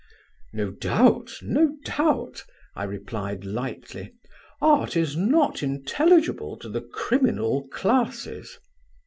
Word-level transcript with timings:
"'No 0.51 0.71
doubt, 0.71 1.29
no 1.43 1.75
doubt,' 1.85 2.43
I 2.75 2.85
replied 2.85 3.45
lightly; 3.45 4.15
'art 4.59 4.97
is 4.97 5.15
not 5.15 5.61
intelligible 5.61 6.57
to 6.57 6.69
the 6.69 6.81
criminal 6.81 7.67
classes.' 7.71 8.57